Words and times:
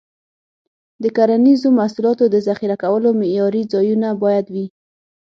د 1.03 1.05
کرنیزو 1.17 1.67
محصولاتو 1.79 2.25
د 2.29 2.35
ذخیره 2.47 2.77
کولو 2.83 3.09
معیاري 3.19 3.63
ځایونه 3.73 4.07
باید 4.23 4.45
وي. 4.53 4.65